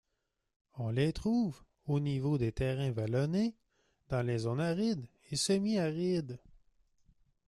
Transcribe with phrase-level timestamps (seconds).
[0.79, 3.53] On les trouve au niveau des terrains vallonnés
[4.09, 6.39] dans les zones arides et semi-arides.